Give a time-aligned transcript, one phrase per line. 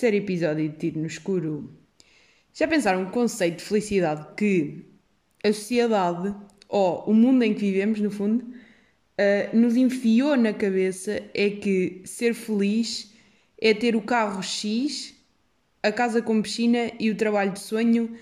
[0.00, 1.70] terceiro episódio de Tiro no Escuro.
[2.54, 4.86] Já pensaram o conceito de felicidade que
[5.44, 6.34] a sociedade,
[6.70, 12.00] ou o mundo em que vivemos, no fundo, uh, nos enfiou na cabeça é que
[12.06, 13.12] ser feliz
[13.60, 15.14] é ter o carro X,
[15.82, 18.16] a casa com piscina e o trabalho de sonho,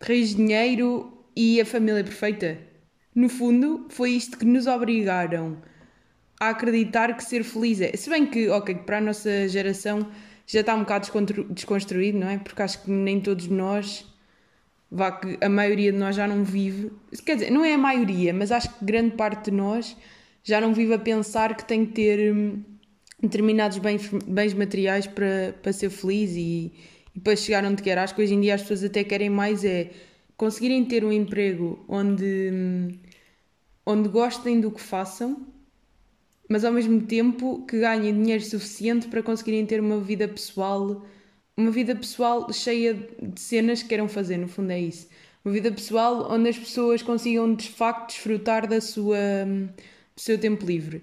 [0.00, 2.58] reis dinheiro e a família perfeita?
[3.14, 5.62] No fundo, foi isto que nos obrigaram
[6.40, 7.96] a acreditar que ser feliz é.
[7.96, 10.10] Se bem que, ok, para a nossa geração
[10.46, 11.08] já está um bocado
[11.50, 12.38] desconstruído, não é?
[12.38, 14.06] Porque acho que nem todos nós,
[14.90, 16.92] vá que a maioria de nós já não vive,
[17.24, 19.96] quer dizer, não é a maioria, mas acho que grande parte de nós
[20.42, 22.62] já não vive a pensar que tem que ter hum,
[23.22, 26.72] determinados bens, bens materiais para, para ser feliz e,
[27.14, 27.96] e para chegar onde quer.
[27.98, 29.90] Acho que hoje em dia as pessoas até querem mais é
[30.36, 32.88] conseguirem ter um emprego onde, hum,
[33.86, 35.51] onde gostem do que façam
[36.48, 41.04] mas ao mesmo tempo que ganhem dinheiro suficiente para conseguirem ter uma vida pessoal,
[41.56, 45.08] uma vida pessoal cheia de cenas que queiram fazer, no fundo é isso.
[45.44, 49.18] Uma vida pessoal onde as pessoas consigam de facto desfrutar da sua,
[50.14, 51.02] do seu tempo livre.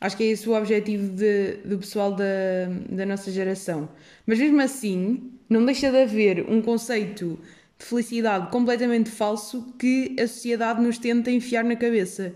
[0.00, 2.24] Acho que é esse o objetivo de, do pessoal da,
[2.88, 3.88] da nossa geração.
[4.26, 7.38] Mas mesmo assim, não deixa de haver um conceito
[7.78, 12.34] de felicidade completamente falso que a sociedade nos tenta enfiar na cabeça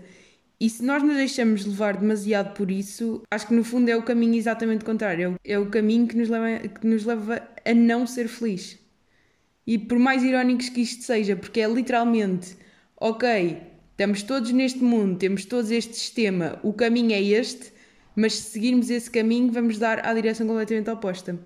[0.59, 4.03] e se nós nos deixamos levar demasiado por isso, acho que no fundo é o
[4.03, 5.35] caminho exatamente contrário.
[5.43, 8.79] É o caminho que nos leva, que nos leva a não ser feliz.
[9.67, 12.55] E por mais irónicos que isto seja, porque é literalmente,
[12.95, 13.57] ok,
[13.91, 17.73] estamos todos neste mundo, temos todos este sistema, o caminho é este,
[18.15, 21.37] mas se seguirmos esse caminho, vamos dar à direção completamente oposta.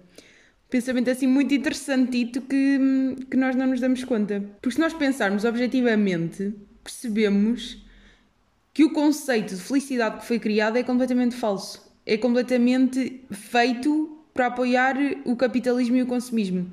[0.69, 4.43] Pensamento assim muito interessantito que, que nós não nos damos conta.
[4.61, 7.83] Porque se nós pensarmos objetivamente, percebemos
[8.73, 11.87] que o conceito de felicidade que foi criado é completamente falso.
[12.05, 16.71] É completamente feito para apoiar o capitalismo e o consumismo.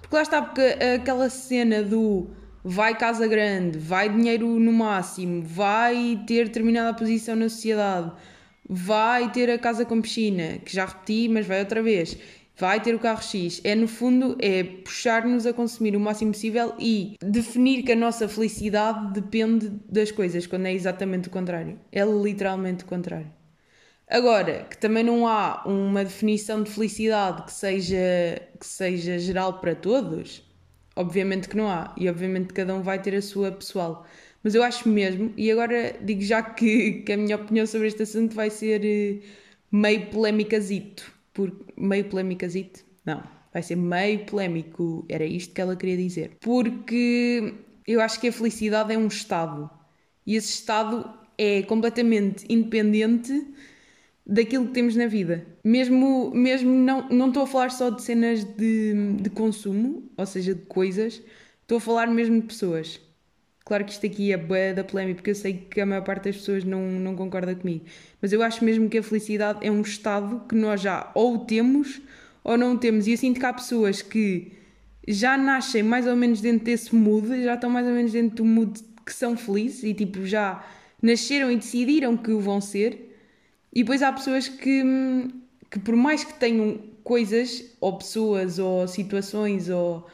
[0.00, 0.62] Porque lá está, porque
[0.94, 2.28] aquela cena do
[2.62, 8.12] vai casa grande, vai dinheiro no máximo, vai ter determinada posição na sociedade,
[8.68, 12.16] vai ter a casa com piscina, que já repeti, mas vai outra vez
[12.56, 13.60] vai ter o carro X.
[13.64, 18.28] É no fundo é puxar-nos a consumir o máximo possível e definir que a nossa
[18.28, 21.78] felicidade depende das coisas, quando é exatamente o contrário.
[21.92, 23.30] É literalmente o contrário.
[24.08, 29.74] Agora, que também não há uma definição de felicidade que seja, que seja geral para
[29.74, 30.42] todos,
[30.94, 31.92] obviamente que não há.
[31.96, 34.06] E obviamente cada um vai ter a sua pessoal.
[34.42, 38.02] Mas eu acho mesmo, e agora digo já que, que a minha opinião sobre este
[38.04, 39.18] assunto vai ser eh,
[39.72, 42.82] meio polémicazito por meio polémicazito?
[43.04, 46.38] Não, vai ser meio polémico, era isto que ela queria dizer.
[46.40, 47.54] Porque
[47.86, 49.70] eu acho que a felicidade é um estado
[50.26, 53.54] e esse estado é completamente independente
[54.26, 55.46] daquilo que temos na vida.
[55.62, 60.54] Mesmo, mesmo não, não estou a falar só de cenas de, de consumo, ou seja,
[60.54, 61.22] de coisas,
[61.60, 62.98] estou a falar mesmo de pessoas.
[63.66, 66.26] Claro que isto aqui é bué da polémica, porque eu sei que a maior parte
[66.26, 67.84] das pessoas não, não concorda comigo.
[68.22, 72.00] Mas eu acho mesmo que a felicidade é um estado que nós já ou temos
[72.44, 73.08] ou não temos.
[73.08, 74.52] E eu sinto que há pessoas que
[75.08, 78.44] já nascem mais ou menos dentro desse mood, já estão mais ou menos dentro do
[78.44, 80.64] mood que são felizes e tipo já
[81.02, 83.18] nasceram e decidiram que o vão ser.
[83.72, 84.84] E depois há pessoas que,
[85.68, 90.06] que por mais que tenham coisas, ou pessoas, ou situações, ou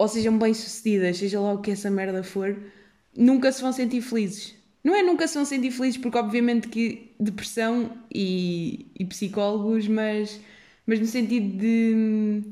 [0.00, 2.56] ou sejam bem-sucedidas, seja lá o que essa merda for,
[3.14, 4.54] nunca se vão sentir felizes.
[4.82, 10.40] Não é nunca se vão sentir felizes, porque obviamente que depressão e, e psicólogos, mas,
[10.86, 12.42] mas no sentido de.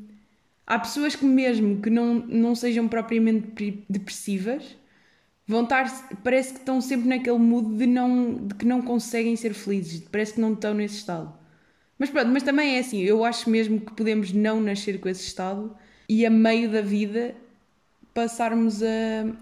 [0.66, 4.76] Há pessoas que, mesmo que não, não sejam propriamente depressivas,
[5.47, 5.87] vão estar.
[6.22, 10.34] Parece que estão sempre naquele mood de, não, de que não conseguem ser felizes, parece
[10.34, 11.32] que não estão nesse estado.
[11.98, 15.26] Mas pronto, mas também é assim, eu acho mesmo que podemos não nascer com esse
[15.26, 15.75] estado
[16.08, 17.34] e a meio da vida
[18.14, 18.86] passarmos a,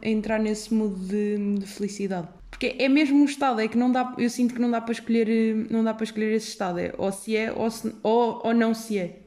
[0.03, 2.28] a entrar nesse modo de, de, felicidade.
[2.50, 4.93] Porque é mesmo um estado, é que não dá, eu sinto que não dá para
[4.93, 8.54] escolher, não dá para escolher esse estado, é ou se é ou, se, ou, ou
[8.54, 9.21] não se é.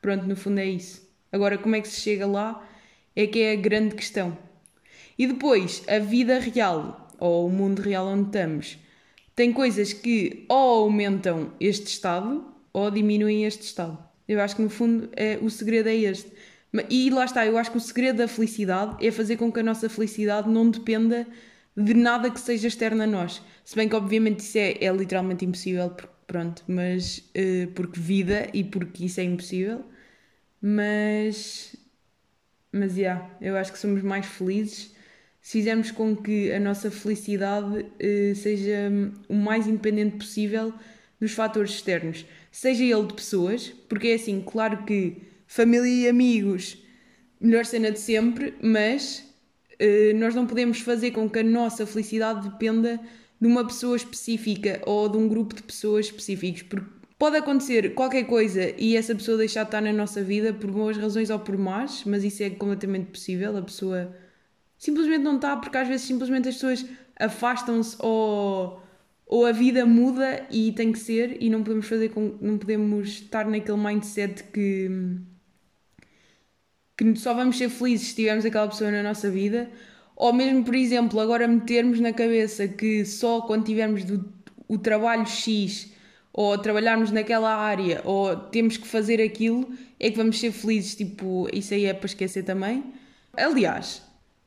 [0.00, 1.06] Pronto, no fundo é isso.
[1.30, 2.66] Agora, como é que se chega lá
[3.14, 4.36] é que é a grande questão.
[5.18, 8.78] E depois, a vida real, ou o mundo real onde estamos,
[9.34, 13.98] tem coisas que ou aumentam este estado ou diminuem este estado.
[14.28, 16.30] Eu acho que no fundo é, o segredo é este.
[16.90, 19.62] E lá está, eu acho que o segredo da felicidade é fazer com que a
[19.62, 21.26] nossa felicidade não dependa
[21.76, 23.42] de nada que seja externo a nós.
[23.64, 25.94] Se bem que, obviamente, isso é, é literalmente impossível,
[26.26, 29.84] pronto, mas uh, porque vida e porque isso é impossível.
[30.60, 31.76] Mas,
[32.72, 34.94] mas, já, yeah, eu acho que somos mais felizes
[35.40, 38.90] se fizermos com que a nossa felicidade uh, seja
[39.28, 40.74] o mais independente possível
[41.20, 42.26] dos fatores externos.
[42.50, 46.82] Seja ele de pessoas, porque é assim, claro que família e amigos,
[47.40, 49.24] melhor cena de sempre, mas
[49.80, 53.00] uh, nós não podemos fazer com que a nossa felicidade dependa
[53.40, 56.86] de uma pessoa específica ou de um grupo de pessoas específicos, porque
[57.18, 60.96] pode acontecer qualquer coisa e essa pessoa deixar de estar na nossa vida por boas
[60.96, 64.14] razões ou por más, mas isso é completamente possível, a pessoa
[64.78, 66.86] simplesmente não está, porque às vezes simplesmente as pessoas
[67.18, 68.80] afastam-se ou,
[69.26, 73.08] ou a vida muda e tem que ser e não podemos fazer com, não podemos
[73.08, 74.90] estar naquele mindset que
[76.96, 79.70] que só vamos ser felizes se tivermos aquela pessoa na nossa vida
[80.16, 84.24] ou mesmo, por exemplo, agora metermos na cabeça que só quando tivermos do,
[84.66, 85.92] o trabalho X
[86.32, 89.70] ou trabalharmos naquela área ou temos que fazer aquilo
[90.00, 92.82] é que vamos ser felizes, tipo, isso aí é para esquecer também.
[93.36, 94.02] Aliás,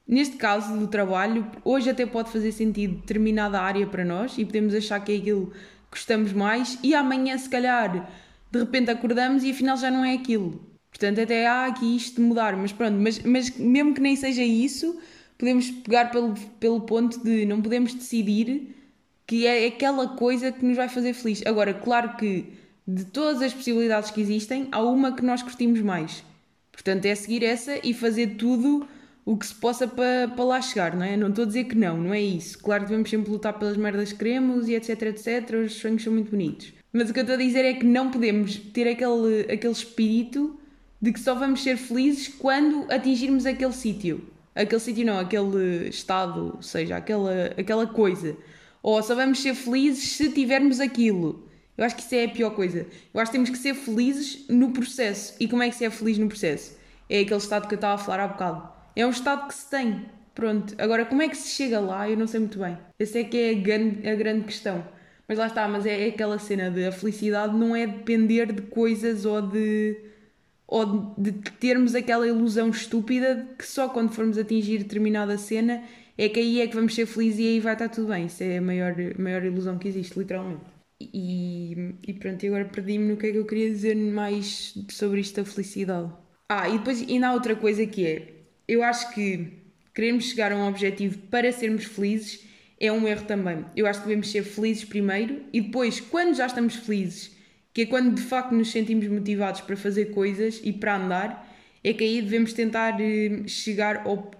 [0.07, 4.74] neste caso do trabalho, hoje até pode fazer sentido determinada área para nós e podemos
[4.74, 5.57] achar que é aquilo que
[5.92, 8.10] gostamos mais e amanhã, se calhar,
[8.51, 10.69] de repente acordamos e afinal já não é aquilo.
[11.00, 14.44] Portanto, até há aqui isto de mudar, mas pronto, mas, mas mesmo que nem seja
[14.44, 15.00] isso,
[15.38, 18.75] podemos pegar pelo, pelo ponto de não podemos decidir
[19.25, 21.42] que é aquela coisa que nos vai fazer feliz.
[21.46, 22.51] Agora, claro que
[22.86, 26.22] de todas as possibilidades que existem, há uma que nós curtimos mais.
[26.69, 28.86] Portanto, é seguir essa e fazer tudo
[29.24, 31.16] o que se possa para, para lá chegar, não é?
[31.16, 32.60] Não estou a dizer que não, não é isso.
[32.60, 35.51] Claro que devemos sempre lutar pelas merdas que queremos e etc, etc.
[35.66, 36.74] Os sonhos são muito bonitos.
[36.92, 40.59] Mas o que eu estou a dizer é que não podemos ter aquele, aquele espírito
[41.01, 46.54] de que só vamos ser felizes quando atingirmos aquele sítio aquele sítio não, aquele estado,
[46.56, 48.36] ou seja, aquela, aquela coisa.
[48.81, 51.48] Ou só vamos ser felizes se tivermos aquilo.
[51.78, 52.86] Eu acho que isso é a pior coisa.
[53.13, 55.34] Eu acho que temos que ser felizes no processo.
[55.40, 56.78] E como é que se é feliz no processo?
[57.10, 58.69] É aquele estado que eu estava a falar há bocado.
[58.96, 60.06] É um estado que se tem.
[60.36, 60.75] Pronto.
[60.78, 62.10] Agora, como é que se chega lá?
[62.10, 62.78] Eu não sei muito bem.
[63.00, 64.86] Essa é que é a grande, a grande questão.
[65.28, 68.63] Mas lá está, mas é, é aquela cena de a felicidade não é depender de
[68.63, 69.96] coisas ou de
[70.71, 75.83] ou de termos aquela ilusão estúpida de que só quando formos atingir determinada cena
[76.16, 78.27] é que aí é que vamos ser felizes e aí vai estar tudo bem.
[78.27, 80.62] Isso é a maior, maior ilusão que existe, literalmente.
[81.01, 85.42] E, e pronto, agora perdi-me no que é que eu queria dizer mais sobre isto
[85.42, 86.12] da felicidade.
[86.48, 88.27] Ah, e depois ainda há outra coisa que é:
[88.68, 89.48] eu acho que
[89.95, 92.45] queremos chegar a um objetivo para sermos felizes
[92.80, 93.65] é um erro também.
[93.75, 97.38] Eu acho que devemos ser felizes primeiro e depois, quando já estamos felizes
[97.74, 101.48] que é quando de facto nos sentimos motivados para fazer coisas e para andar,
[101.83, 104.31] é que aí devemos tentar eh, chegar ao,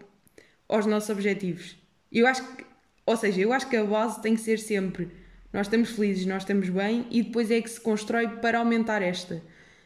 [0.67, 1.77] aos nossos objetivos.
[2.11, 2.65] Eu acho que,
[3.05, 5.09] ou seja, eu acho que a base tem que ser sempre
[5.51, 9.41] nós estamos felizes, nós estamos bem e depois é que se constrói para aumentar esta.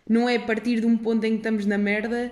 [0.07, 2.31] Não é a partir de um ponto em que estamos na merda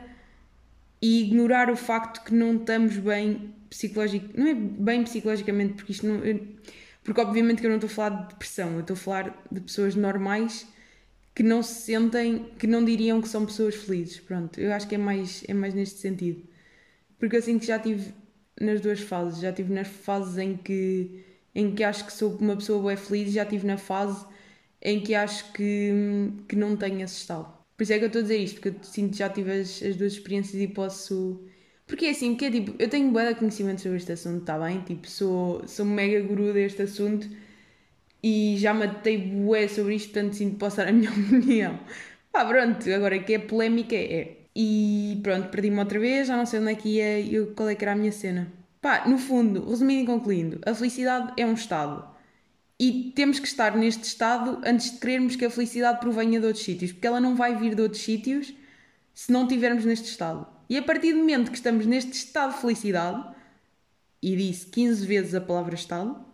[1.02, 4.38] e ignorar o facto que não estamos bem psicologicamente.
[4.38, 6.22] Não é bem psicologicamente, porque isto não.
[7.04, 9.62] Porque obviamente que eu não estou a falar de depressão, eu estou a falar de
[9.62, 10.68] pessoas normais
[11.34, 14.20] que não se sentem, que não diriam que são pessoas felizes.
[14.20, 16.44] Pronto, eu acho que é mais, é mais neste sentido.
[17.18, 18.14] Porque sinto que já tive
[18.60, 19.40] nas duas fases.
[19.40, 21.24] Já tive nas fases em que,
[21.56, 24.26] em que acho que sou uma pessoa bem feliz e já tive na fase
[24.82, 25.92] em que acho que,
[26.48, 27.52] que não tenho esse estado.
[27.78, 29.52] Por isso é que eu estou a dizer isto, porque eu sinto que já tive
[29.52, 31.44] as, as duas experiências e posso.
[31.88, 34.82] Porque é assim, porque é tipo, eu tenho bué conhecimento sobre este assunto, está bem?
[34.82, 37.28] Tipo, sou, sou mega guru deste assunto
[38.24, 41.80] e já matei bué sobre isto, portanto sinto dar a minha opinião.
[42.32, 44.38] Pá, pronto, agora que é polémica é.
[44.56, 47.76] E pronto, perdi-me outra vez, já não sei onde é que ia e qual é
[47.76, 48.52] que era a minha cena.
[48.82, 52.10] Pá, no fundo, resumindo e concluindo, a felicidade é um estado.
[52.80, 56.66] E temos que estar neste estado antes de querermos que a felicidade provenha de outros
[56.66, 58.54] sítios, porque ela não vai vir de outros sítios
[59.14, 60.48] se não estivermos neste estado.
[60.70, 63.24] E a partir do momento que estamos neste estado de felicidade,
[64.22, 66.31] e disse 15 vezes a palavra estado,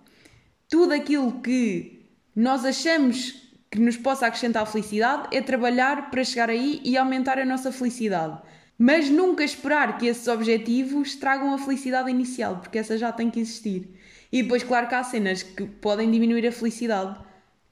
[0.70, 2.06] tudo aquilo que
[2.36, 7.46] nós achamos que nos possa acrescentar felicidade é trabalhar para chegar aí e aumentar a
[7.46, 8.40] nossa felicidade.
[8.78, 13.40] Mas nunca esperar que esses objetivos tragam a felicidade inicial, porque essa já tem que
[13.40, 13.90] existir.
[14.32, 17.18] E depois, claro que há cenas que podem diminuir a felicidade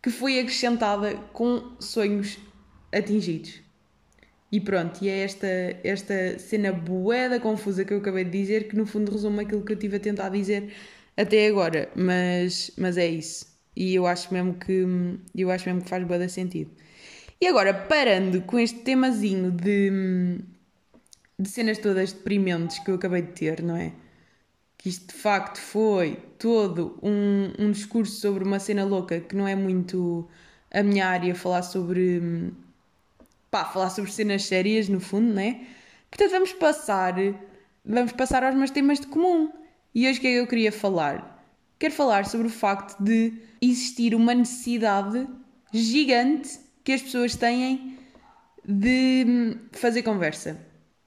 [0.02, 2.38] que foi acrescentada com sonhos
[2.92, 3.62] atingidos.
[4.52, 5.48] E pronto, e é esta,
[5.84, 9.74] esta cena boeda confusa que eu acabei de dizer que no fundo resume aquilo que
[9.74, 10.74] eu tive a tentar dizer
[11.18, 13.46] até agora, mas, mas é isso.
[13.76, 14.86] E eu acho mesmo que
[15.36, 16.72] eu acho mesmo que faz bada sentido.
[17.40, 20.40] E agora, parando com este temazinho de,
[21.38, 23.94] de cenas todas deprimentes que eu acabei de ter, não é?
[24.78, 29.48] Que isto de facto foi todo um, um discurso sobre uma cena louca que não
[29.48, 30.28] é muito
[30.72, 32.54] a minha área falar sobre
[33.52, 35.68] pá, falar sobre cenas sérias no fundo, né?
[36.10, 37.16] Portanto, vamos passar
[37.86, 39.52] vamos passar aos meus temas de comum.
[39.96, 41.42] E hoje o que é que eu queria falar?
[41.80, 45.26] Quero falar sobre o facto de existir uma necessidade
[45.72, 47.98] gigante que as pessoas têm
[48.68, 50.60] de hum, fazer conversa.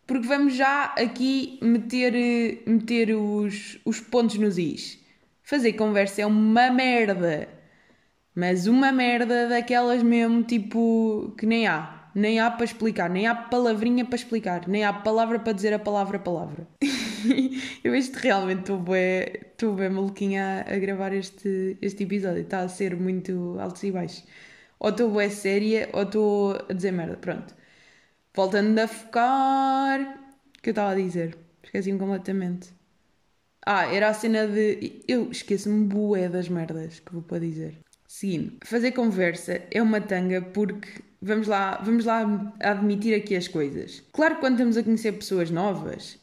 [0.07, 4.99] Porque vamos já aqui meter, eh, meter os, os pontos nos is.
[5.42, 7.47] Fazer conversa é uma merda.
[8.35, 11.98] Mas uma merda daquelas mesmo, tipo, que nem há.
[12.14, 15.78] Nem há para explicar, nem há palavrinha para explicar, nem há palavra para dizer a
[15.78, 16.66] palavra palavra.
[17.84, 22.42] eu que realmente estou bem, estou bem maluquinha a, a, gravar este, este episódio.
[22.42, 24.24] Está a ser muito altos e baixos.
[24.78, 27.16] Ou estou bem séria ou estou a dizer merda.
[27.16, 27.54] Pronto.
[28.34, 30.00] Voltando a focar.
[30.56, 31.36] O que eu estava a dizer?
[31.62, 32.70] Esqueci-me completamente.
[33.66, 35.02] Ah, era a cena de.
[35.06, 37.78] Eu esqueço-me bué das merdas que vou para dizer.
[38.06, 44.02] Seguindo, fazer conversa é uma tanga porque vamos lá, vamos lá admitir aqui as coisas.
[44.12, 46.18] Claro que quando estamos a conhecer pessoas novas,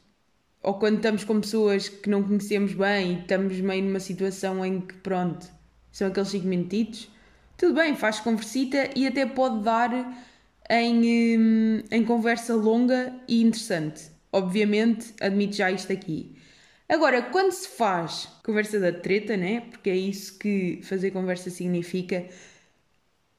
[0.62, 4.82] ou quando estamos com pessoas que não conhecemos bem e estamos meio numa situação em
[4.82, 5.48] que, pronto,
[5.92, 7.10] são aqueles 5 minutitos,
[7.58, 9.92] tudo bem, faz conversita e até pode dar
[10.70, 14.12] em, hum, em conversa longa e interessante.
[14.32, 16.36] Obviamente, admito já isto aqui.
[16.88, 19.62] Agora, quando se faz conversa da treta, né?
[19.62, 22.28] Porque é isso que fazer conversa significa,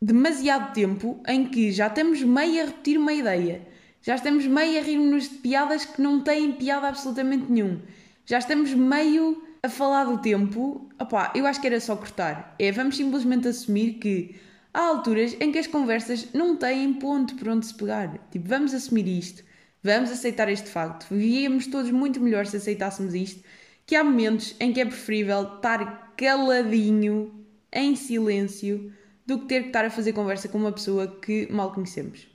[0.07, 3.67] demasiado tempo em que já estamos meio a repetir uma ideia,
[4.01, 7.81] já estamos meio a rir-nos de piadas que não têm piada absolutamente nenhum,
[8.25, 12.55] já estamos meio a falar do tempo, opá, eu acho que era só cortar.
[12.57, 14.37] É, vamos simplesmente assumir que
[14.73, 18.17] há alturas em que as conversas não têm ponto por onde se pegar.
[18.31, 19.43] Tipo, vamos assumir isto.
[19.83, 21.09] Vamos aceitar este facto.
[21.11, 23.43] Vivíamos todos muito melhor se aceitássemos isto.
[23.85, 28.93] Que há momentos em que é preferível estar caladinho, em silêncio,
[29.27, 32.29] do que ter que estar a fazer conversa com uma pessoa que mal conhecemos.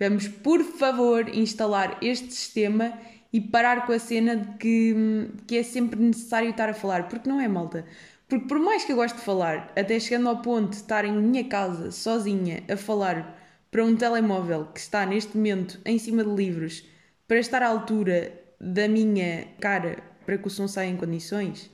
[0.00, 2.98] Vamos, por favor, instalar este sistema
[3.32, 4.94] e parar com a cena de que,
[5.46, 7.84] que é sempre necessário estar a falar, porque não é malta.
[8.28, 11.12] Porque por mais que eu goste de falar, até chegando ao ponto de estar em
[11.12, 13.36] minha casa, sozinha, a falar
[13.70, 16.84] para um telemóvel que está neste momento em cima de livros
[17.26, 21.70] para estar à altura da minha cara para que o som saia em condições?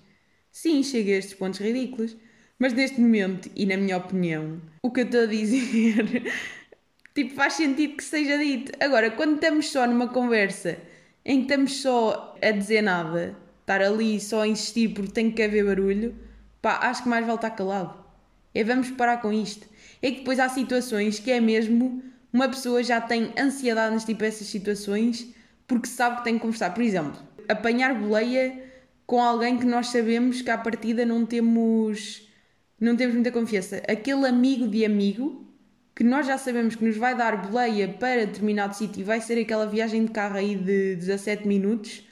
[0.51, 2.17] Sim, chega a estes pontos ridículos.
[2.65, 6.33] Mas neste momento, e na minha opinião, o que eu estou a dizer
[7.15, 8.73] tipo, faz sentido que seja dito.
[8.81, 10.79] Agora, quando estamos só numa conversa
[11.27, 15.43] em que estamos só a dizer nada, estar ali só a insistir porque tem que
[15.43, 16.17] haver barulho,
[16.63, 18.03] pá, acho que mais vale estar calado.
[18.55, 19.69] É vamos parar com isto
[20.01, 22.03] é que depois há situações que é mesmo
[22.33, 25.35] uma pessoa já tem ansiedade nas tipo essas situações
[25.67, 26.73] porque sabe que tem que conversar.
[26.73, 28.59] Por exemplo, apanhar boleia
[29.07, 32.33] com alguém que nós sabemos que à partida não temos
[32.85, 33.83] não temos muita confiança.
[33.89, 35.45] Aquele amigo de amigo
[35.95, 39.41] que nós já sabemos que nos vai dar boleia para determinado sítio e vai ser
[39.41, 42.03] aquela viagem de carro aí de 17 minutos,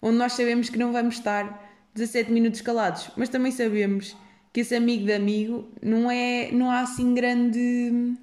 [0.00, 4.16] onde nós sabemos que não vamos estar 17 minutos calados, mas também sabemos
[4.52, 6.50] que esse amigo de amigo não é.
[6.52, 8.14] não há assim grande.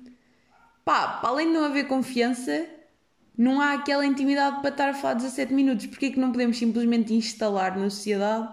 [0.85, 2.65] pá, além de não haver confiança,
[3.37, 5.87] não há aquela intimidade para estar a falar 17 minutos.
[5.87, 8.47] Porquê é que não podemos simplesmente instalar na sociedade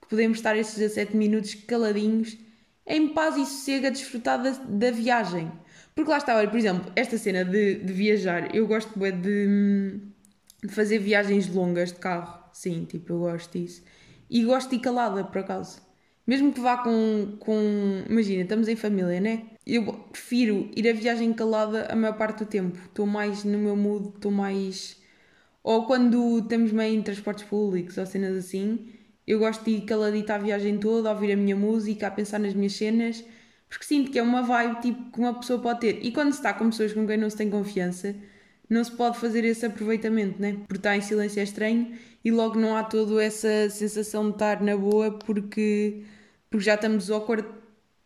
[0.00, 2.36] que podemos estar esses 17 minutos caladinhos,
[2.86, 5.50] em paz e sossego a desfrutar da, da viagem?
[5.94, 10.00] Porque lá está, olha, por exemplo, esta cena de, de viajar, eu gosto de,
[10.62, 13.82] de fazer viagens longas de carro, sim, tipo, eu gosto disso.
[14.28, 15.80] E gosto de ir calada, por acaso.
[16.26, 18.02] Mesmo que vá com, com.
[18.08, 19.42] Imagina, estamos em família, né?
[19.66, 22.78] Eu prefiro ir a viagem calada a maior parte do tempo.
[22.86, 24.96] Estou mais no meu mood, estou mais.
[25.62, 28.88] Ou quando estamos meio em transportes públicos ou cenas assim,
[29.26, 32.38] eu gosto de ir caladita a viagem toda, a ouvir a minha música, a pensar
[32.38, 33.24] nas minhas cenas,
[33.68, 36.04] porque sinto que é uma vibe tipo que uma pessoa pode ter.
[36.04, 38.14] E quando se está com pessoas com quem não se tem confiança,
[38.68, 40.54] não se pode fazer esse aproveitamento, né?
[40.66, 44.62] Porque estar em silêncio é estranho e logo não há toda essa sensação de estar
[44.62, 46.02] na boa porque,
[46.50, 47.46] porque já estamos awkward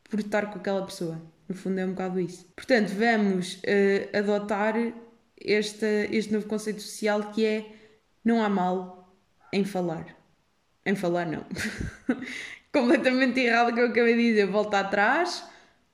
[0.09, 1.21] por estar com aquela pessoa.
[1.49, 2.47] No fundo é um bocado isso.
[2.55, 4.75] Portanto, vamos uh, adotar
[5.41, 7.67] este, este novo conceito social que é
[8.25, 9.17] não há mal
[9.53, 10.18] em falar.
[10.89, 11.45] Em falar não.
[12.73, 14.47] Completamente errado o que eu acabei de dizer.
[14.47, 15.45] Volta atrás,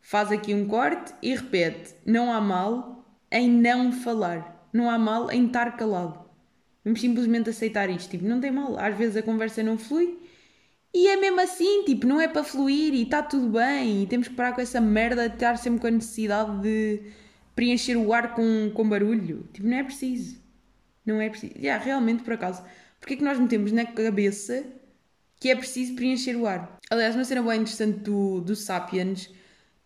[0.00, 1.96] faz aqui um corte e repete.
[2.06, 4.68] Não há mal em não falar.
[4.72, 6.24] Não há mal em estar calado.
[6.84, 8.08] Vamos simplesmente aceitar isto.
[8.08, 8.78] Tipo, não tem mal.
[8.78, 10.16] Às vezes a conversa não flui.
[10.94, 14.04] E é mesmo assim, tipo, não é para fluir e está tudo bem.
[14.04, 17.02] E temos que parar com essa merda de estar sempre com a necessidade de
[17.56, 19.48] preencher o ar com, com barulho.
[19.52, 20.40] Tipo, não é preciso.
[21.04, 21.54] Não é preciso.
[21.58, 22.62] Yeah, realmente, por acaso.
[23.00, 24.64] Porque é que nós metemos na cabeça
[25.40, 26.78] que é preciso preencher o ar?
[26.90, 29.30] Aliás, uma cena bem interessante do, do Sapiens,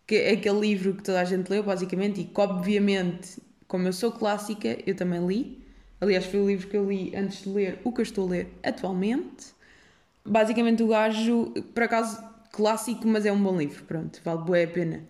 [0.07, 3.93] que é aquele livro que toda a gente leu, basicamente, e que obviamente, como eu
[3.93, 5.59] sou clássica, eu também li.
[6.01, 8.31] Aliás, foi o livro que eu li antes de ler o que eu estou a
[8.31, 9.47] ler atualmente.
[10.25, 13.83] Basicamente, o gajo, por acaso, clássico, mas é um bom livro.
[13.85, 15.03] Pronto, vale boa a pena.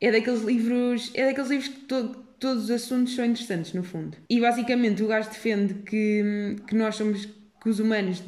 [0.00, 4.16] É daqueles livros, é daqueles livros que to, todos os assuntos são interessantes, no fundo.
[4.28, 7.28] E basicamente o gajo defende que, que nós somos,
[7.62, 8.22] que os humanos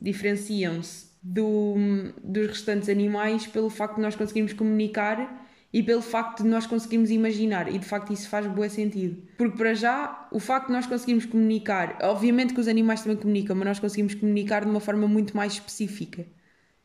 [0.00, 1.74] diferenciam-se do,
[2.22, 7.10] dos restantes animais pelo facto de nós conseguirmos comunicar e pelo facto de nós conseguirmos
[7.10, 7.72] imaginar.
[7.72, 9.22] E de facto isso faz bom sentido.
[9.38, 13.56] Porque para já, o facto de nós conseguirmos comunicar, obviamente que os animais também comunicam,
[13.56, 16.26] mas nós conseguimos comunicar de uma forma muito mais específica.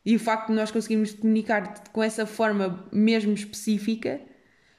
[0.04, 4.20] E o facto de nós conseguirmos comunicar com essa forma mesmo específica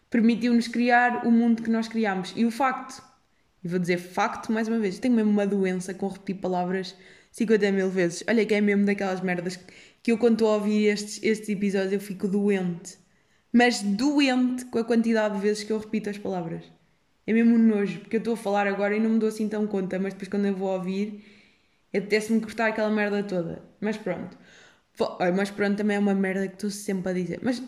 [0.10, 2.34] permitiu-nos criar o mundo que nós criámos.
[2.36, 3.02] E o facto,
[3.64, 6.96] e vou dizer facto mais uma vez, tenho mesmo uma doença com repetir palavras
[7.32, 8.24] 50 mil vezes.
[8.28, 9.60] Olha que é mesmo daquelas merdas
[10.04, 12.98] que eu quando estou a ouvir estes, estes episódios eu fico doente.
[13.54, 16.64] Mas doente com a quantidade de vezes que eu repito as palavras.
[17.28, 19.48] É mesmo um nojo, porque eu estou a falar agora e não me dou assim
[19.48, 21.24] tão conta, mas depois quando eu vou ouvir,
[21.90, 23.62] apetece-me cortar aquela merda toda.
[23.80, 24.38] Mas pronto.
[25.36, 27.40] Mas pronto, também é uma merda que estou sempre a dizer.
[27.44, 27.62] Mas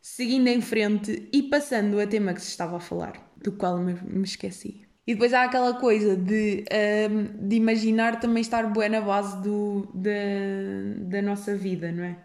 [0.00, 3.94] seguindo em frente e passando a tema que se estava a falar, do qual me,
[3.94, 4.83] me esqueci.
[5.06, 6.64] E depois há aquela coisa de,
[7.10, 10.10] um, de imaginar também estar boa na base do, da,
[10.98, 12.16] da nossa vida, não é?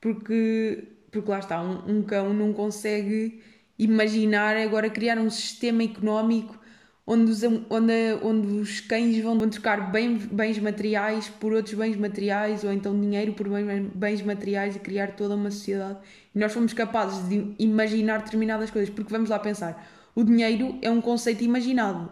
[0.00, 3.40] Porque, porque lá está, um, um cão não consegue
[3.78, 6.60] imaginar agora criar um sistema económico
[7.06, 7.92] onde os, onde,
[8.22, 13.32] onde os cães vão trocar bem, bens materiais por outros bens materiais ou então dinheiro
[13.32, 15.98] por bens, bens materiais e criar toda uma sociedade.
[16.34, 20.90] E nós fomos capazes de imaginar determinadas coisas, porque vamos lá pensar, o dinheiro é
[20.90, 22.10] um conceito imaginado.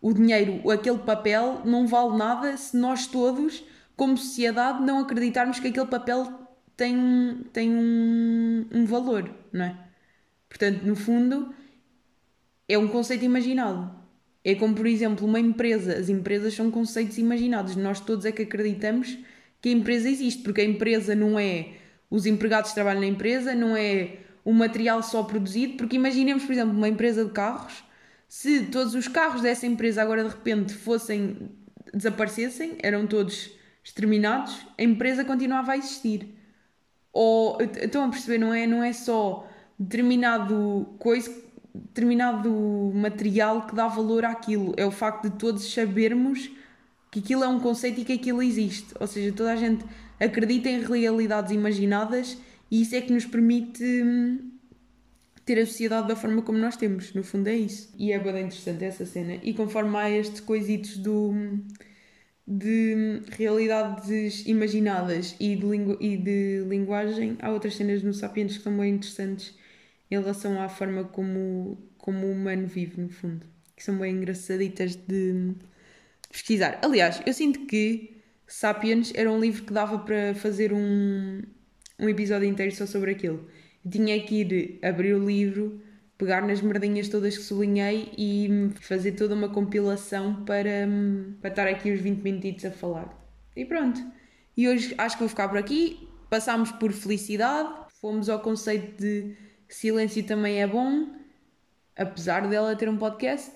[0.00, 3.64] O dinheiro, aquele papel, não vale nada se nós todos,
[3.96, 6.32] como sociedade, não acreditarmos que aquele papel
[6.76, 9.76] tem, tem um, um valor, não é?
[10.48, 11.54] Portanto, no fundo,
[12.68, 13.90] é um conceito imaginado.
[14.44, 15.98] É como, por exemplo, uma empresa.
[15.98, 17.74] As empresas são conceitos imaginados.
[17.74, 19.18] Nós todos é que acreditamos
[19.60, 21.74] que a empresa existe, porque a empresa não é
[22.08, 26.52] os empregados que trabalham na empresa, não é o material só produzido, porque imaginemos, por
[26.52, 27.82] exemplo, uma empresa de carros,
[28.28, 31.50] se todos os carros dessa empresa agora de repente fossem
[31.92, 33.50] desaparecessem, eram todos
[33.82, 36.32] exterminados, a empresa continuava a existir.
[37.12, 43.88] Ou estão a perceber, não é, não é só determinado coisa determinado material que dá
[43.88, 44.74] valor àquilo.
[44.76, 46.50] É o facto de todos sabermos
[47.10, 48.94] que aquilo é um conceito e que aquilo existe.
[49.00, 49.84] Ou seja, toda a gente
[50.20, 52.38] acredita em realidades imaginadas
[52.70, 54.50] e isso é que nos permite hum,
[55.44, 57.14] ter a sociedade da forma como nós temos.
[57.14, 57.92] No fundo é isso.
[57.96, 59.38] E é bem interessante essa cena.
[59.42, 61.32] E conforme há estes coisitos do,
[62.46, 68.64] de realidades imaginadas e de, lingu, e de linguagem, há outras cenas no Sapiens que
[68.64, 69.54] são bem interessantes
[70.10, 73.46] em relação à forma como, como o humano vive, no fundo.
[73.76, 75.52] Que são bem engraçaditas de
[76.28, 76.80] pesquisar.
[76.82, 78.16] Aliás, eu sinto que
[78.48, 81.42] Sapiens era um livro que dava para fazer um,
[81.98, 83.48] um episódio inteiro só sobre aquilo.
[83.88, 85.80] Tinha que ir abrir o livro,
[86.18, 90.88] pegar nas merdinhas todas que sublinhei e fazer toda uma compilação para,
[91.40, 93.16] para estar aqui os 20 minutos a falar.
[93.54, 94.00] E pronto.
[94.56, 96.08] E hoje acho que vou ficar por aqui.
[96.28, 97.68] Passámos por felicidade,
[98.00, 99.36] fomos ao conceito de
[99.68, 101.08] silêncio também é bom,
[101.96, 103.52] apesar dela ter um podcast.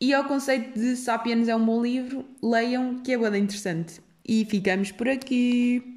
[0.00, 4.00] E ao conceito de Sapiens é um bom livro, leiam, que é bem interessante.
[4.26, 5.92] E ficamos por aqui.